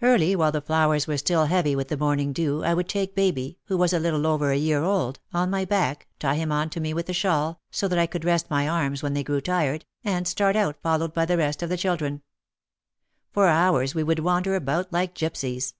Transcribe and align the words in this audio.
Early, 0.00 0.34
while 0.34 0.52
the 0.52 0.62
flowers 0.62 1.06
were 1.06 1.18
still 1.18 1.44
heavy 1.44 1.76
with 1.76 1.88
the 1.88 1.98
morning 1.98 2.32
dew, 2.32 2.64
I 2.64 2.72
would 2.72 2.88
take 2.88 3.14
baby, 3.14 3.58
who 3.64 3.76
was 3.76 3.92
a 3.92 3.98
little 3.98 4.26
over 4.26 4.50
a 4.50 4.56
year 4.56 4.82
old, 4.82 5.20
on 5.34 5.50
my 5.50 5.66
back, 5.66 6.06
tie 6.18 6.36
him 6.36 6.50
on 6.50 6.70
to 6.70 6.80
me 6.80 6.94
with 6.94 7.10
a 7.10 7.12
shawl, 7.12 7.60
so 7.70 7.86
that 7.86 7.98
I 7.98 8.06
could 8.06 8.24
rest 8.24 8.48
my 8.48 8.66
arms 8.66 9.02
when 9.02 9.12
they 9.12 9.22
grew 9.22 9.42
tired, 9.42 9.84
and 10.02 10.26
start 10.26 10.56
out 10.56 10.80
followed 10.80 11.12
by 11.12 11.26
the 11.26 11.36
rest 11.36 11.62
of 11.62 11.68
the 11.68 11.76
children. 11.76 12.22
For 13.32 13.48
hours 13.48 13.94
we 13.94 14.02
would 14.02 14.20
wander 14.20 14.54
about 14.56 14.94
like 14.94 15.12
gipsies. 15.14 15.74